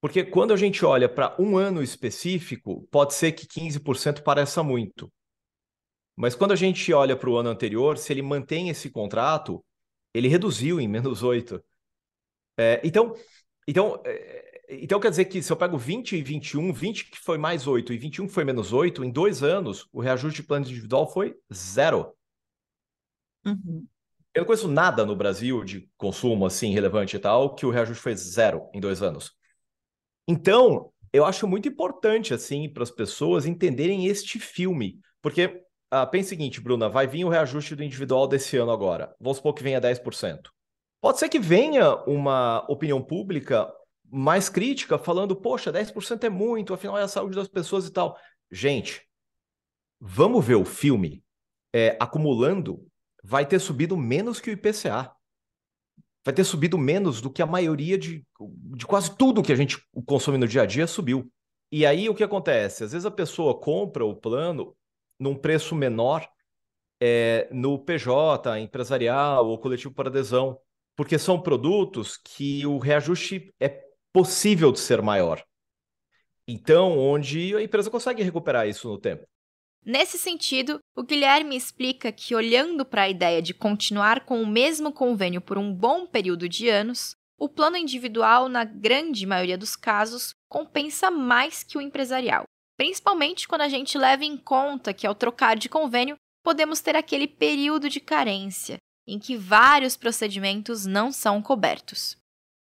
Porque 0.00 0.24
quando 0.24 0.54
a 0.54 0.56
gente 0.56 0.82
olha 0.82 1.10
para 1.10 1.36
um 1.38 1.58
ano 1.58 1.82
específico, 1.82 2.88
pode 2.90 3.12
ser 3.12 3.32
que 3.32 3.46
15% 3.46 4.22
pareça 4.22 4.62
muito. 4.62 5.12
Mas 6.16 6.34
quando 6.34 6.52
a 6.52 6.56
gente 6.56 6.92
olha 6.92 7.16
para 7.16 7.28
o 7.28 7.36
ano 7.36 7.50
anterior, 7.50 7.98
se 7.98 8.12
ele 8.12 8.22
mantém 8.22 8.70
esse 8.70 8.88
contrato, 8.90 9.64
ele 10.14 10.28
reduziu 10.28 10.80
em 10.80 10.88
menos 10.88 11.22
8. 11.22 11.62
É, 12.56 12.80
então, 12.82 13.14
então, 13.68 14.00
é, 14.04 14.62
então 14.70 14.98
quer 14.98 15.10
dizer 15.10 15.26
que 15.26 15.42
se 15.42 15.52
eu 15.52 15.56
pego 15.56 15.76
20 15.76 16.16
e 16.16 16.22
21, 16.22 16.72
20 16.72 17.10
que 17.10 17.18
foi 17.18 17.36
mais 17.36 17.66
8 17.66 17.92
e 17.92 17.98
21 17.98 18.26
que 18.26 18.32
foi 18.32 18.44
menos 18.44 18.72
8, 18.72 19.04
em 19.04 19.10
dois 19.10 19.42
anos, 19.42 19.86
o 19.92 20.00
reajuste 20.00 20.40
de 20.40 20.46
plano 20.46 20.64
individual 20.64 21.12
foi 21.12 21.36
zero. 21.52 22.14
Uhum. 23.44 23.86
Eu 24.34 24.40
não 24.40 24.46
conheço 24.46 24.68
nada 24.68 25.04
no 25.04 25.14
Brasil 25.14 25.62
de 25.64 25.88
consumo 25.96 26.46
assim 26.46 26.72
relevante 26.72 27.16
e 27.16 27.18
tal 27.18 27.54
que 27.54 27.64
o 27.64 27.70
reajuste 27.70 28.02
foi 28.02 28.16
zero 28.16 28.68
em 28.74 28.80
dois 28.80 29.02
anos. 29.02 29.34
Então, 30.28 30.92
eu 31.12 31.24
acho 31.24 31.46
muito 31.46 31.68
importante, 31.68 32.34
assim, 32.34 32.68
para 32.68 32.82
as 32.82 32.90
pessoas 32.90 33.46
entenderem 33.46 34.06
este 34.06 34.38
filme. 34.38 35.00
Porque, 35.22 35.62
ah, 36.02 36.06
pensa 36.06 36.26
o 36.26 36.28
seguinte, 36.30 36.60
Bruna, 36.60 36.88
vai 36.88 37.06
vir 37.06 37.24
o 37.24 37.28
reajuste 37.28 37.74
do 37.74 37.82
individual 37.82 38.26
desse 38.26 38.56
ano 38.56 38.70
agora. 38.70 39.14
Vamos 39.20 39.38
supor 39.38 39.54
que 39.54 39.62
venha 39.62 39.80
10%. 39.80 40.50
Pode 41.00 41.18
ser 41.18 41.28
que 41.28 41.38
venha 41.38 41.96
uma 42.06 42.64
opinião 42.68 43.02
pública 43.02 43.72
mais 44.10 44.48
crítica, 44.48 44.98
falando, 44.98 45.34
poxa, 45.34 45.72
10% 45.72 46.24
é 46.24 46.28
muito, 46.28 46.72
afinal 46.72 46.98
é 46.98 47.02
a 47.02 47.08
saúde 47.08 47.36
das 47.36 47.48
pessoas 47.48 47.86
e 47.86 47.92
tal. 47.92 48.18
Gente, 48.50 49.02
vamos 50.00 50.44
ver 50.44 50.54
o 50.54 50.64
filme. 50.64 51.22
É, 51.72 51.96
acumulando, 52.00 52.86
vai 53.22 53.44
ter 53.44 53.58
subido 53.58 53.96
menos 53.96 54.40
que 54.40 54.48
o 54.48 54.52
IPCA 54.52 55.14
vai 56.26 56.34
ter 56.34 56.42
subido 56.42 56.76
menos 56.76 57.20
do 57.20 57.30
que 57.30 57.40
a 57.40 57.46
maioria 57.46 57.96
de, 57.96 58.26
de 58.76 58.84
quase 58.84 59.16
tudo 59.16 59.42
que 59.44 59.52
a 59.52 59.56
gente 59.56 59.78
consome 60.04 60.36
no 60.36 60.48
dia 60.48 60.62
a 60.62 60.66
dia 60.66 60.84
subiu. 60.84 61.30
E 61.70 61.86
aí 61.86 62.08
o 62.08 62.14
que 62.16 62.24
acontece? 62.24 62.82
Às 62.82 62.90
vezes 62.90 63.06
a 63.06 63.12
pessoa 63.12 63.60
compra 63.60 64.04
o 64.04 64.16
plano 64.16 64.76
num 65.18 65.34
preço 65.34 65.74
menor 65.74 66.28
é, 67.00 67.48
no 67.52 67.78
PJ, 67.78 68.58
empresarial 68.60 69.46
ou 69.46 69.58
coletivo 69.58 69.94
por 69.94 70.06
adesão, 70.06 70.58
porque 70.94 71.18
são 71.18 71.40
produtos 71.40 72.16
que 72.16 72.66
o 72.66 72.78
reajuste 72.78 73.52
é 73.60 73.84
possível 74.12 74.72
de 74.72 74.80
ser 74.80 75.02
maior. 75.02 75.44
Então, 76.48 76.98
onde 76.98 77.54
a 77.56 77.62
empresa 77.62 77.90
consegue 77.90 78.22
recuperar 78.22 78.68
isso 78.68 78.88
no 78.88 78.98
tempo. 78.98 79.26
Nesse 79.84 80.18
sentido, 80.18 80.80
o 80.96 81.02
Guilherme 81.02 81.56
explica 81.56 82.10
que, 82.10 82.34
olhando 82.34 82.84
para 82.84 83.02
a 83.02 83.08
ideia 83.08 83.40
de 83.40 83.54
continuar 83.54 84.24
com 84.24 84.42
o 84.42 84.46
mesmo 84.46 84.92
convênio 84.92 85.40
por 85.40 85.58
um 85.58 85.72
bom 85.72 86.06
período 86.06 86.48
de 86.48 86.68
anos, 86.68 87.14
o 87.38 87.48
plano 87.48 87.76
individual, 87.76 88.48
na 88.48 88.64
grande 88.64 89.26
maioria 89.26 89.58
dos 89.58 89.76
casos, 89.76 90.34
compensa 90.48 91.10
mais 91.10 91.62
que 91.62 91.76
o 91.76 91.80
empresarial, 91.80 92.44
principalmente 92.76 93.48
quando 93.48 93.62
a 93.62 93.68
gente 93.68 93.96
leva 93.98 94.24
em 94.24 94.36
conta 94.36 94.92
que, 94.94 95.06
ao 95.06 95.14
trocar 95.14 95.56
de 95.56 95.68
convênio, 95.68 96.16
podemos 96.44 96.80
ter 96.80 96.94
aquele 96.94 97.26
período 97.26 97.88
de 97.88 98.00
carência, 98.00 98.76
em 99.06 99.18
que 99.18 99.36
vários 99.36 99.96
procedimentos 99.96 100.86
não 100.86 101.10
são 101.10 101.40
cobertos. 101.42 102.16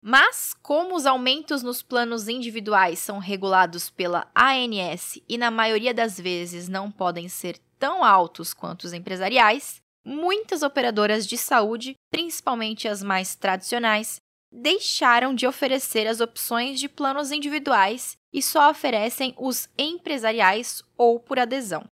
Mas, 0.02 0.54
como 0.62 0.96
os 0.96 1.04
aumentos 1.04 1.62
nos 1.62 1.82
planos 1.82 2.26
individuais 2.26 2.98
são 2.98 3.18
regulados 3.18 3.90
pela 3.90 4.30
ANS 4.34 5.20
e 5.28 5.36
na 5.36 5.50
maioria 5.50 5.92
das 5.92 6.18
vezes 6.18 6.68
não 6.68 6.90
podem 6.90 7.28
ser 7.28 7.58
tão 7.78 8.02
altos 8.02 8.54
quanto 8.54 8.84
os 8.84 8.94
empresariais, 8.94 9.80
muitas 10.04 10.62
operadoras 10.62 11.26
de 11.26 11.36
saúde, 11.36 11.94
principalmente 12.10 12.88
as 12.88 13.02
mais 13.02 13.34
tradicionais, 13.34 14.16
deixaram 14.52 15.34
de 15.34 15.46
oferecer 15.46 16.06
as 16.06 16.20
opções 16.20 16.80
de 16.80 16.88
planos 16.88 17.30
individuais 17.30 18.16
e 18.32 18.42
só 18.42 18.70
oferecem 18.70 19.34
os 19.38 19.68
empresariais 19.78 20.82
ou 20.96 21.20
por 21.20 21.38
adesão. 21.38 21.84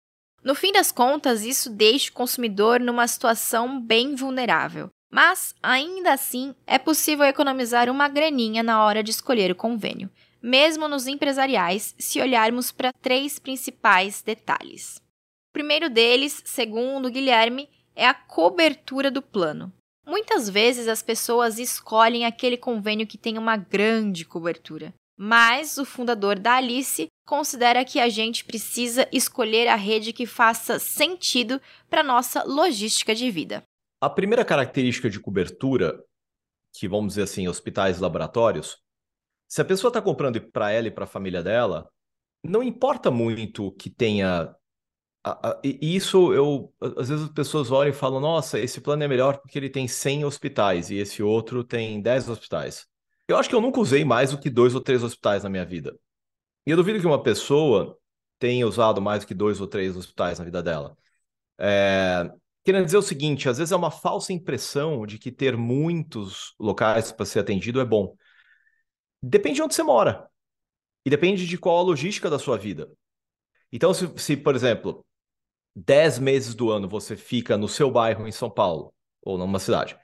No 0.43 0.55
fim 0.55 0.73
das 0.73 0.93
contas, 0.93 1.45
isso 1.45 1.69
deixa 1.69 2.11
o 2.11 2.15
consumidor 2.15 2.79
numa 2.81 3.09
situação 3.09 3.81
bem 3.81 4.15
vulnerável, 4.15 4.89
mas, 5.11 5.55
ainda 5.63 6.13
assim, 6.13 6.55
é 6.67 6.79
possível 6.79 7.25
economizar 7.25 7.91
uma 7.91 8.09
graninha 8.09 8.63
na 8.63 8.85
hora 8.85 9.03
de 9.03 9.11
escolher 9.11 9.51
o 9.51 9.57
convênio, 9.57 10.11
mesmo 10.41 10.87
nos 10.87 11.07
empresariais, 11.07 11.95
se 11.99 12.21
olharmos 12.21 12.71
para 12.71 12.93
três 12.93 13.39
principais 13.39 14.23
detalhes. 14.23 14.99
O 15.51 15.53
primeiro 15.53 15.91
deles, 15.91 16.43
segundo 16.45 17.11
Guilherme, 17.11 17.69
é 17.95 18.07
a 18.07 18.15
cobertura 18.15 19.11
do 19.11 19.23
plano. 19.23 19.73
Muitas 20.07 20.49
vezes 20.49 20.87
as 20.87 21.03
pessoas 21.03 21.59
escolhem 21.59 22.25
aquele 22.25 22.57
convênio 22.57 23.07
que 23.07 23.19
tem 23.19 23.37
uma 23.37 23.57
grande 23.57 24.25
cobertura. 24.25 24.95
Mas 25.19 25.79
o 25.79 25.85
fundador 25.85 26.39
da 26.39 26.57
Alice 26.57 27.09
considera 27.27 27.85
que 27.85 27.99
a 27.99 28.09
gente 28.09 28.45
precisa 28.45 29.09
escolher 29.11 29.67
a 29.67 29.75
rede 29.75 30.13
que 30.13 30.27
faça 30.27 30.79
sentido 30.79 31.61
para 31.91 32.03
nossa 32.03 32.45
logística 32.45 33.15
de 33.15 33.31
vida. 33.31 33.63
A 34.01 34.09
primeira 34.09 34.45
característica 34.45 35.11
de 35.11 35.19
cobertura, 35.19 36.05
que 36.75 36.87
vamos 36.87 37.15
dizer 37.15 37.23
assim, 37.23 37.49
hospitais 37.49 37.99
e 37.99 38.01
laboratórios, 38.01 38.79
se 39.49 39.61
a 39.61 39.65
pessoa 39.65 39.89
está 39.89 40.03
comprando 40.03 40.41
para 40.53 40.71
ela 40.71 40.89
e 40.89 40.91
para 40.91 41.05
a 41.05 41.09
família 41.09 41.43
dela, 41.43 41.89
não 42.45 42.63
importa 42.63 43.11
muito 43.11 43.73
que 43.73 43.91
tenha. 43.91 44.55
Isso 45.62 46.33
eu. 46.33 46.73
Às 46.80 47.09
vezes 47.09 47.25
as 47.25 47.33
pessoas 47.33 47.71
olham 47.71 47.90
e 47.90 47.95
falam: 47.95 48.21
nossa, 48.21 48.59
esse 48.59 48.80
plano 48.80 49.02
é 49.02 49.09
melhor 49.09 49.38
porque 49.38 49.59
ele 49.59 49.68
tem 49.71 49.88
100 49.88 50.25
hospitais 50.25 50.90
e 50.90 50.97
esse 50.97 51.23
outro 51.23 51.64
tem 51.64 52.00
10 52.00 52.28
hospitais. 52.28 52.87
Eu 53.28 53.37
acho 53.37 53.49
que 53.49 53.54
eu 53.54 53.61
nunca 53.61 53.80
usei 53.80 54.04
mais 54.04 54.30
do 54.30 54.38
que 54.38 54.49
dois 54.49 54.75
ou 54.75 54.80
três 54.80 55.02
hospitais 55.02 55.42
na 55.42 55.50
minha 55.50 55.64
vida. 55.64 55.99
E 56.64 56.71
eu 56.71 56.76
duvido 56.76 57.00
que 57.00 57.06
uma 57.06 57.23
pessoa 57.23 57.99
tenha 58.38 58.66
usado 58.66 59.00
mais 59.00 59.25
do 59.25 59.26
que 59.26 59.35
dois 59.35 59.61
ou 59.61 59.66
três 59.66 59.97
hospitais 59.97 60.38
na 60.38 60.45
vida 60.45 60.62
dela. 60.62 60.97
É... 61.59 62.30
Querendo 62.64 62.85
dizer 62.85 62.99
o 62.99 63.02
seguinte, 63.02 63.49
às 63.49 63.59
vezes 63.59 63.73
é 63.73 63.76
uma 63.76 63.90
falsa 63.90 64.33
impressão 64.33 65.06
de 65.06 65.18
que 65.18 65.33
ter 65.33 65.56
muitos 65.56 66.54
locais 66.59 67.12
para 67.12 67.25
ser 67.26 67.40
atendido 67.40 67.80
é 67.80 67.85
bom. 67.85 68.14
Depende 69.23 69.56
de 69.56 69.62
onde 69.62 69.75
você 69.75 69.83
mora. 69.83 70.28
E 71.04 71.11
depende 71.11 71.47
de 71.47 71.59
qual 71.59 71.78
a 71.78 71.83
logística 71.83 72.28
da 72.28 72.38
sua 72.38 72.59
vida. 72.59 72.90
Então, 73.73 73.95
se, 73.95 74.12
se, 74.18 74.37
por 74.37 74.54
exemplo, 74.54 75.06
10 75.76 76.18
meses 76.18 76.54
do 76.54 76.71
ano 76.71 76.88
você 76.88 77.16
fica 77.16 77.56
no 77.59 77.68
seu 77.68 77.90
bairro 77.90 78.26
em 78.26 78.33
São 78.33 78.50
Paulo, 78.50 78.95
ou 79.23 79.37
numa 79.37 79.59
cidade, 79.59 79.97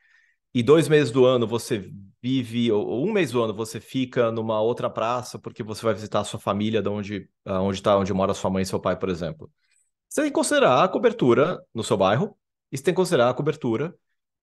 e 0.55 0.63
dois 0.63 0.87
meses 0.87 1.11
do 1.11 1.25
ano 1.25 1.47
você 1.47 1.91
vive, 2.23 2.71
ou 2.71 3.07
um 3.07 3.13
mês 3.13 3.33
do 3.33 3.43
ano 3.43 3.55
você 3.55 3.81
fica 3.81 4.31
numa 4.31 4.61
outra 4.61 4.91
praça 4.91 5.39
porque 5.39 5.63
você 5.63 5.83
vai 5.83 5.95
visitar 5.95 6.21
a 6.21 6.25
sua 6.25 6.39
família, 6.39 6.83
de 6.83 6.89
onde 6.89 7.29
onde 7.47 7.79
está, 7.79 7.97
onde 7.97 8.13
mora 8.13 8.35
sua 8.35 8.51
mãe 8.51 8.63
e 8.63 8.67
seu 8.67 8.79
pai, 8.79 8.99
por 8.99 9.09
exemplo. 9.09 9.51
Você 10.09 10.21
tem 10.23 10.31
que 10.31 10.35
considerar 10.35 10.85
a 10.85 10.89
cobertura 10.89 11.59
no 11.75 11.83
seu 11.83 11.97
bairro 11.97 12.37
e 12.71 12.77
você 12.77 12.85
tem 12.85 12.93
que 12.93 12.97
considerar 12.97 13.31
a 13.31 13.35
cobertura 13.35 13.95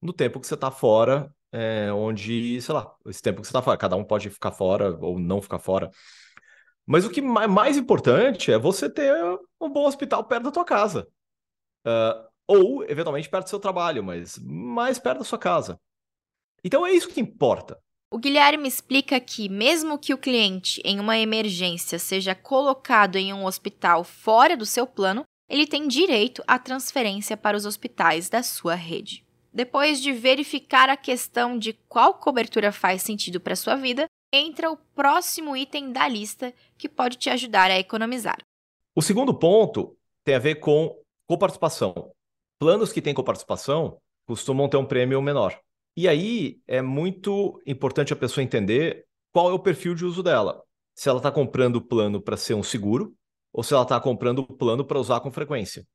no 0.01 0.11
tempo 0.13 0.39
que 0.39 0.47
você 0.47 0.55
está 0.55 0.71
fora, 0.71 1.31
é, 1.51 1.91
onde, 1.93 2.59
sei 2.61 2.73
lá, 2.73 2.91
esse 3.07 3.21
tempo 3.21 3.41
que 3.41 3.47
você 3.47 3.51
está 3.51 3.61
fora. 3.61 3.77
Cada 3.77 3.95
um 3.95 4.03
pode 4.03 4.29
ficar 4.29 4.51
fora 4.51 4.97
ou 4.99 5.19
não 5.19 5.41
ficar 5.41 5.59
fora. 5.59 5.91
Mas 6.85 7.05
o 7.05 7.09
que 7.09 7.21
mais 7.21 7.77
importante 7.77 8.51
é 8.51 8.57
você 8.57 8.89
ter 8.89 9.13
um 9.61 9.71
bom 9.71 9.85
hospital 9.85 10.23
perto 10.23 10.45
da 10.45 10.51
tua 10.51 10.65
casa. 10.65 11.07
Uh, 11.85 12.27
ou, 12.47 12.83
eventualmente, 12.83 13.29
perto 13.29 13.45
do 13.45 13.49
seu 13.49 13.59
trabalho, 13.59 14.03
mas 14.03 14.39
mais 14.39 14.97
perto 14.97 15.19
da 15.19 15.23
sua 15.23 15.37
casa. 15.37 15.79
Então 16.63 16.85
é 16.85 16.91
isso 16.91 17.09
que 17.09 17.21
importa. 17.21 17.79
O 18.11 18.17
Guilherme 18.17 18.67
explica 18.67 19.19
que, 19.19 19.47
mesmo 19.47 19.99
que 19.99 20.13
o 20.13 20.17
cliente, 20.17 20.81
em 20.83 20.99
uma 20.99 21.17
emergência, 21.17 21.99
seja 21.99 22.33
colocado 22.33 23.17
em 23.17 23.31
um 23.31 23.45
hospital 23.45 24.03
fora 24.03 24.57
do 24.57 24.65
seu 24.65 24.87
plano, 24.87 25.23
ele 25.47 25.67
tem 25.67 25.87
direito 25.87 26.43
à 26.47 26.57
transferência 26.57 27.37
para 27.37 27.55
os 27.55 27.65
hospitais 27.65 28.29
da 28.29 28.41
sua 28.41 28.73
rede. 28.73 29.23
Depois 29.53 30.01
de 30.01 30.11
verificar 30.11 30.89
a 30.89 30.97
questão 30.97 31.57
de 31.57 31.73
qual 31.87 32.15
cobertura 32.15 32.71
faz 32.71 33.03
sentido 33.03 33.39
para 33.39 33.55
sua 33.55 33.75
vida, 33.75 34.05
entra 34.31 34.71
o 34.71 34.77
próximo 34.77 35.55
item 35.55 35.91
da 35.91 36.07
lista 36.07 36.53
que 36.77 36.89
pode 36.89 37.17
te 37.17 37.29
ajudar 37.29 37.71
a 37.71 37.79
economizar. 37.79 38.37
O 38.95 39.01
segundo 39.01 39.33
ponto 39.33 39.95
tem 40.23 40.35
a 40.35 40.39
ver 40.39 40.55
com 40.55 40.95
coparticipação. 41.29 42.11
Planos 42.57 42.91
que 42.91 43.03
têm 43.03 43.13
coparticipação 43.13 43.99
costumam 44.25 44.67
ter 44.67 44.77
um 44.77 44.85
prêmio 44.85 45.21
menor. 45.21 45.61
E 45.95 46.07
aí 46.07 46.59
é 46.67 46.81
muito 46.81 47.61
importante 47.67 48.11
a 48.11 48.15
pessoa 48.15 48.43
entender 48.43 49.05
qual 49.31 49.51
é 49.51 49.53
o 49.53 49.59
perfil 49.59 49.93
de 49.93 50.05
uso 50.05 50.23
dela. 50.23 50.63
Se 50.95 51.07
ela 51.07 51.19
está 51.19 51.31
comprando 51.31 51.75
o 51.75 51.81
plano 51.81 52.19
para 52.19 52.35
ser 52.35 52.55
um 52.55 52.63
seguro 52.63 53.13
ou 53.53 53.61
se 53.61 53.75
ela 53.75 53.83
está 53.83 53.99
comprando 54.01 54.39
o 54.39 54.57
plano 54.57 54.83
para 54.83 54.99
usar 54.99 55.19
com 55.19 55.31
frequência. 55.31 55.85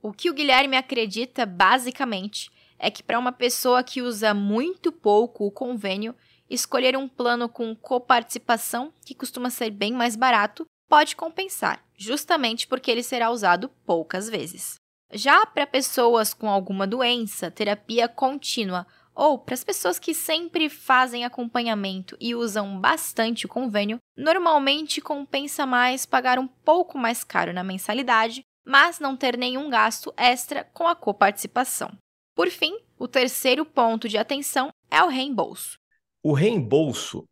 O 0.00 0.12
que 0.12 0.30
o 0.30 0.34
Guilherme 0.34 0.76
acredita, 0.76 1.44
basicamente, 1.44 2.48
é 2.78 2.88
que 2.88 3.02
para 3.02 3.18
uma 3.18 3.32
pessoa 3.32 3.82
que 3.82 4.00
usa 4.00 4.32
muito 4.32 4.92
pouco 4.92 5.44
o 5.44 5.50
convênio, 5.50 6.14
escolher 6.48 6.96
um 6.96 7.08
plano 7.08 7.48
com 7.48 7.74
coparticipação, 7.74 8.92
que 9.04 9.14
costuma 9.14 9.50
ser 9.50 9.70
bem 9.70 9.92
mais 9.92 10.14
barato, 10.14 10.64
pode 10.88 11.16
compensar, 11.16 11.84
justamente 11.96 12.68
porque 12.68 12.92
ele 12.92 13.02
será 13.02 13.30
usado 13.30 13.68
poucas 13.84 14.30
vezes. 14.30 14.76
Já 15.12 15.46
para 15.46 15.66
pessoas 15.66 16.34
com 16.34 16.48
alguma 16.48 16.86
doença, 16.86 17.50
terapia 17.50 18.08
contínua 18.08 18.86
ou 19.14 19.38
para 19.38 19.54
as 19.54 19.62
pessoas 19.62 19.98
que 19.98 20.12
sempre 20.12 20.68
fazem 20.68 21.24
acompanhamento 21.24 22.16
e 22.20 22.34
usam 22.34 22.80
bastante 22.80 23.46
o 23.46 23.48
convênio, 23.48 23.98
normalmente 24.16 25.00
compensa 25.00 25.64
mais 25.64 26.04
pagar 26.04 26.38
um 26.38 26.48
pouco 26.48 26.98
mais 26.98 27.22
caro 27.22 27.52
na 27.52 27.62
mensalidade, 27.62 28.42
mas 28.66 28.98
não 28.98 29.16
ter 29.16 29.36
nenhum 29.36 29.70
gasto 29.70 30.12
extra 30.16 30.64
com 30.64 30.88
a 30.88 30.96
coparticipação. 30.96 31.96
Por 32.34 32.50
fim, 32.50 32.76
o 32.98 33.06
terceiro 33.06 33.64
ponto 33.64 34.08
de 34.08 34.18
atenção 34.18 34.70
é 34.90 35.02
o 35.02 35.08
reembolso. 35.08 35.78
O 36.22 36.32
reembolso, 36.32 37.24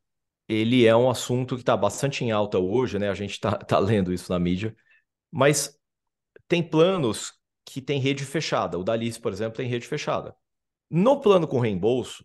ele 0.48 0.86
é 0.86 0.94
um 0.94 1.10
assunto 1.10 1.56
que 1.56 1.62
está 1.62 1.76
bastante 1.76 2.24
em 2.24 2.30
alta 2.30 2.58
hoje, 2.58 2.98
né? 2.98 3.08
A 3.08 3.14
gente 3.14 3.32
está 3.32 3.56
tá 3.56 3.78
lendo 3.80 4.12
isso 4.12 4.30
na 4.30 4.38
mídia, 4.38 4.76
mas 5.32 5.76
tem 6.46 6.62
planos 6.62 7.32
que 7.64 7.80
tem 7.80 8.00
rede 8.00 8.24
fechada. 8.24 8.78
O 8.78 8.84
Dalice, 8.84 9.20
por 9.20 9.32
exemplo, 9.32 9.56
tem 9.56 9.68
rede 9.68 9.86
fechada. 9.86 10.34
No 10.90 11.20
plano 11.20 11.48
com 11.48 11.60
reembolso, 11.60 12.24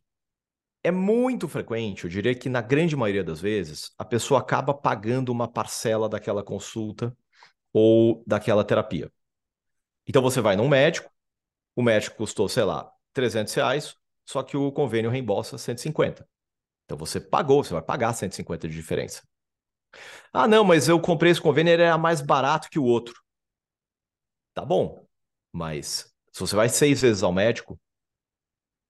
é 0.83 0.91
muito 0.91 1.47
frequente, 1.47 2.05
eu 2.05 2.09
diria 2.09 2.35
que 2.35 2.49
na 2.49 2.61
grande 2.61 2.95
maioria 2.95 3.23
das 3.23 3.41
vezes, 3.41 3.91
a 3.97 4.05
pessoa 4.05 4.39
acaba 4.39 4.73
pagando 4.73 5.29
uma 5.29 5.47
parcela 5.47 6.07
daquela 6.07 6.43
consulta 6.43 7.15
ou 7.73 8.23
daquela 8.25 8.63
terapia. 8.63 9.11
Então 10.07 10.21
você 10.21 10.41
vai 10.41 10.55
num 10.55 10.67
médico, 10.69 11.11
o 11.75 11.83
médico 11.83 12.17
custou, 12.17 12.49
sei 12.49 12.63
lá, 12.63 12.91
300 13.13 13.53
reais, 13.53 13.95
só 14.25 14.43
que 14.43 14.57
o 14.57 14.71
convênio 14.71 15.11
reembolsa 15.11 15.57
150. 15.57 16.27
Então 16.85 16.97
você 16.97 17.19
pagou, 17.19 17.63
você 17.63 17.73
vai 17.73 17.83
pagar 17.83 18.13
150 18.13 18.67
de 18.67 18.75
diferença. 18.75 19.23
Ah, 20.33 20.47
não, 20.47 20.63
mas 20.63 20.87
eu 20.87 20.99
comprei 20.99 21.31
esse 21.31 21.41
convênio, 21.41 21.73
ele 21.73 21.83
era 21.83 21.97
mais 21.97 22.21
barato 22.21 22.69
que 22.69 22.79
o 22.79 22.83
outro. 22.83 23.15
Tá 24.53 24.65
bom, 24.65 25.06
mas 25.51 26.13
se 26.31 26.39
você 26.39 26.55
vai 26.55 26.69
seis 26.69 27.01
vezes 27.01 27.23
ao 27.23 27.33
médico, 27.33 27.79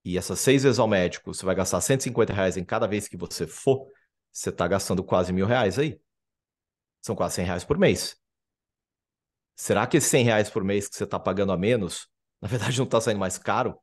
e 0.04 0.16
essas 0.16 0.40
seis 0.40 0.62
vezes 0.62 0.78
ao 0.78 0.88
médico, 0.88 1.32
você 1.34 1.44
vai 1.44 1.54
gastar 1.54 1.80
150 1.80 2.32
reais 2.32 2.56
em 2.56 2.64
cada 2.64 2.86
vez 2.86 3.08
que 3.08 3.16
você 3.16 3.46
for, 3.46 3.86
você 4.32 4.50
está 4.50 4.66
gastando 4.66 5.02
quase 5.02 5.32
mil 5.32 5.46
reais 5.46 5.78
aí. 5.78 6.00
São 7.00 7.14
quase 7.16 7.36
100 7.36 7.44
reais 7.44 7.64
por 7.64 7.78
mês. 7.78 8.16
Será 9.56 9.86
que 9.86 9.96
esses 9.96 10.10
100 10.10 10.24
reais 10.24 10.50
por 10.50 10.62
mês 10.62 10.88
que 10.88 10.96
você 10.96 11.04
está 11.04 11.18
pagando 11.18 11.52
a 11.52 11.56
menos, 11.56 12.08
na 12.40 12.48
verdade 12.48 12.78
não 12.78 12.84
está 12.84 13.00
saindo 13.00 13.18
mais 13.18 13.38
caro? 13.38 13.78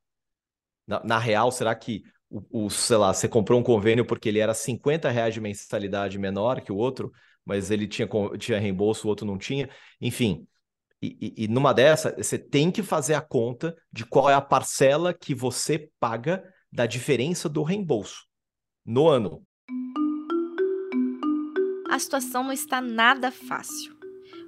Na, 0.88 1.04
na, 1.04 1.20
real, 1.20 1.52
será 1.52 1.76
que 1.76 2.04
o, 2.30 2.66
o, 2.66 2.70
sei 2.70 2.98
lá, 2.98 3.14
você 3.14 3.28
comprou 3.28 3.60
um 3.60 3.64
convênio 3.64 4.06
porque 4.06 4.30
ele 4.30 4.40
era 4.40 4.54
50 4.54 5.10
reais 5.10 5.34
de 5.34 5.42
mensalidade 5.42 6.18
menor 6.18 6.62
que 6.62 6.72
o 6.72 6.78
outro, 6.78 7.12
mas 7.44 7.72
ele 7.72 7.88
tinha, 7.88 8.08
tinha 8.38 8.60
reembolso, 8.60 9.08
o 9.08 9.10
outro 9.10 9.26
não 9.26 9.38
tinha? 9.38 9.70
Enfim, 10.00 10.48
e, 11.06 11.34
e, 11.38 11.48
numa 11.48 11.74
dessa, 11.74 12.16
você 12.16 12.38
tem 12.38 12.72
que 12.72 12.82
fazer 12.82 13.14
a 13.14 13.22
conta 13.22 13.76
de 13.92 14.06
qual 14.06 14.30
é 14.30 14.34
a 14.34 14.42
parcela 14.42 15.14
que 15.14 15.36
você 15.36 15.90
paga 16.00 16.44
da 16.72 16.86
diferença 16.86 17.48
do 17.48 17.64
reembolso 17.64 18.26
no 18.86 19.08
ano. 19.08 19.44
A 21.90 22.00
situação 22.00 22.44
não 22.44 22.52
está 22.52 22.82
nada 22.82 23.32
fácil. 23.32 23.96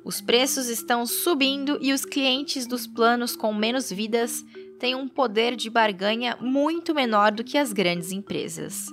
Os 0.04 0.22
preços 0.22 0.67
estão 0.67 1.06
subindo 1.06 1.78
e 1.82 1.91
os 1.93 2.06
clientes 2.06 2.65
dos 2.65 2.88
planos 2.88 3.36
com 3.36 3.54
menos 3.54 3.91
vidas 3.91 4.43
têm 4.80 4.96
um 4.96 5.08
poder 5.08 5.56
de 5.56 5.70
barganha 5.70 6.38
muito 6.39 6.93
menor 6.93 7.32
do 7.32 7.43
que 7.43 7.58
as 7.58 7.74
grandes 7.74 8.12
empresas. 8.12 8.86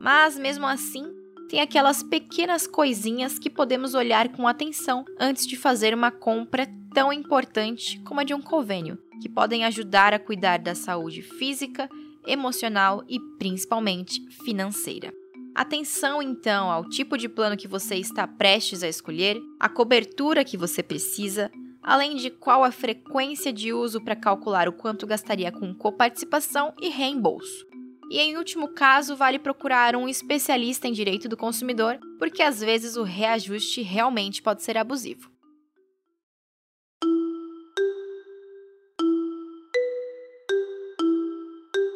Mas 0.00 0.38
mesmo 0.38 0.66
assim, 0.66 1.04
tem 1.48 1.60
aquelas 1.60 2.02
pequenas 2.02 2.66
coisinhas 2.66 3.38
que 3.38 3.50
podemos 3.50 3.94
olhar 3.94 4.28
com 4.30 4.48
atenção 4.48 5.04
antes 5.18 5.46
de 5.46 5.56
fazer 5.56 5.94
uma 5.94 6.10
compra 6.10 6.66
tão 6.96 7.12
importante 7.12 8.00
como 8.04 8.20
a 8.20 8.24
de 8.24 8.32
um 8.32 8.40
convênio, 8.40 8.96
que 9.20 9.28
podem 9.28 9.66
ajudar 9.66 10.14
a 10.14 10.18
cuidar 10.18 10.58
da 10.58 10.74
saúde 10.74 11.20
física, 11.20 11.90
emocional 12.26 13.04
e 13.06 13.20
principalmente 13.38 14.18
financeira. 14.46 15.12
Atenção 15.54 16.22
então 16.22 16.70
ao 16.70 16.88
tipo 16.88 17.18
de 17.18 17.28
plano 17.28 17.54
que 17.54 17.68
você 17.68 17.96
está 17.96 18.26
prestes 18.26 18.82
a 18.82 18.88
escolher, 18.88 19.38
a 19.60 19.68
cobertura 19.68 20.42
que 20.42 20.56
você 20.56 20.82
precisa, 20.82 21.50
além 21.82 22.16
de 22.16 22.30
qual 22.30 22.64
a 22.64 22.72
frequência 22.72 23.52
de 23.52 23.74
uso 23.74 24.00
para 24.00 24.16
calcular 24.16 24.66
o 24.66 24.72
quanto 24.72 25.06
gastaria 25.06 25.52
com 25.52 25.74
coparticipação 25.74 26.72
e 26.80 26.88
reembolso. 26.88 27.66
E 28.10 28.18
em 28.18 28.38
último 28.38 28.68
caso, 28.68 29.14
vale 29.14 29.38
procurar 29.38 29.94
um 29.96 30.08
especialista 30.08 30.88
em 30.88 30.92
direito 30.92 31.28
do 31.28 31.36
consumidor, 31.36 31.98
porque 32.18 32.42
às 32.42 32.60
vezes 32.60 32.96
o 32.96 33.02
reajuste 33.02 33.82
realmente 33.82 34.40
pode 34.40 34.62
ser 34.62 34.78
abusivo. 34.78 35.35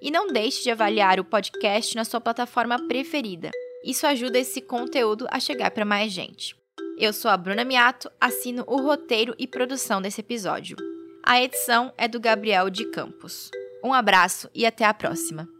E 0.00 0.10
não 0.10 0.26
deixe 0.28 0.62
de 0.62 0.70
avaliar 0.70 1.18
o 1.18 1.24
podcast 1.24 1.96
na 1.96 2.04
sua 2.04 2.20
plataforma 2.20 2.78
preferida. 2.86 3.50
Isso 3.84 4.06
ajuda 4.06 4.38
esse 4.38 4.60
conteúdo 4.60 5.26
a 5.30 5.38
chegar 5.38 5.70
para 5.70 5.84
mais 5.84 6.12
gente. 6.12 6.56
Eu 6.98 7.12
sou 7.12 7.30
a 7.30 7.36
Bruna 7.36 7.64
Miato, 7.64 8.10
assino 8.20 8.64
o 8.66 8.76
roteiro 8.80 9.34
e 9.38 9.46
produção 9.46 10.00
desse 10.00 10.20
episódio. 10.20 10.76
A 11.22 11.42
edição 11.42 11.92
é 11.96 12.06
do 12.06 12.20
Gabriel 12.20 12.70
de 12.70 12.84
Campos. 12.90 13.50
Um 13.82 13.92
abraço 13.92 14.48
e 14.54 14.64
até 14.64 14.84
a 14.84 14.94
próxima! 14.94 15.53